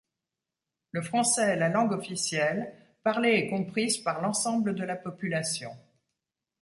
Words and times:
Le 0.89 1.03
français 1.03 1.49
est 1.51 1.55
la 1.59 1.69
langue 1.69 1.91
officielle, 1.91 2.73
parlée 3.03 3.33
et 3.33 3.47
comprise 3.47 3.99
par 3.99 4.19
l'ensemble 4.19 4.73
de 4.73 4.83
la 4.83 4.95
population. 4.95 5.77